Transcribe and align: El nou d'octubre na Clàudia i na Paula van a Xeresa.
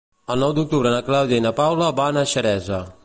El 0.35 0.39
nou 0.43 0.53
d'octubre 0.59 0.93
na 0.95 1.03
Clàudia 1.09 1.41
i 1.41 1.43
na 1.47 1.51
Paula 1.59 1.91
van 2.01 2.19
a 2.23 2.25
Xeresa. 2.33 2.83